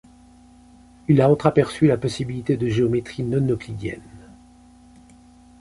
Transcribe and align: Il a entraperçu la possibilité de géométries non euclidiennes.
Il 1.07 1.21
a 1.21 1.29
entraperçu 1.29 1.85
la 1.85 1.95
possibilité 1.95 2.57
de 2.57 2.67
géométries 2.67 3.21
non 3.21 3.45
euclidiennes. 3.47 4.01